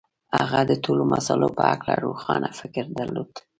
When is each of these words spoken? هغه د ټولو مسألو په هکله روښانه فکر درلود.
هغه 0.39 0.59
د 0.69 0.71
ټولو 0.83 1.03
مسألو 1.13 1.47
په 1.57 1.61
هکله 1.69 1.95
روښانه 2.05 2.49
فکر 2.59 2.85
درلود. 2.99 3.31